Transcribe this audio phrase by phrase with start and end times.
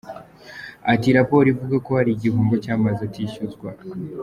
[0.93, 3.67] Ati “Raporo ivuga ko hari igihombo cy’amazi atishyuzwa.